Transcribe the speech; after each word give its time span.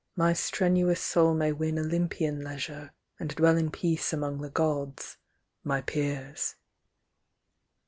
My 0.15 0.33
strenuous 0.33 0.99
soul 0.99 1.35
may 1.35 1.51
win 1.51 1.77
Olympian 1.77 2.43
leisure, 2.43 2.91
And 3.19 3.29
dwell 3.35 3.55
in 3.55 3.69
peace 3.69 4.11
among 4.11 4.41
the 4.41 4.49
Gods, 4.49 5.17
my 5.63 5.81
peers. 5.81 6.55